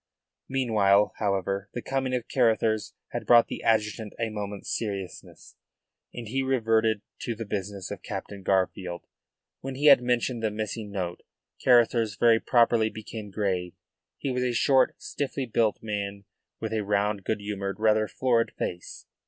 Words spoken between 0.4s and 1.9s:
Meanwhile, however, the